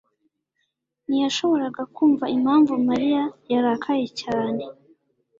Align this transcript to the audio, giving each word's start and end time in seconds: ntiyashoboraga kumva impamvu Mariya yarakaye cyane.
ntiyashoboraga 1.05 1.81
kumva 1.95 2.25
impamvu 2.35 2.73
Mariya 2.87 3.23
yarakaye 3.51 4.05
cyane. 4.21 4.63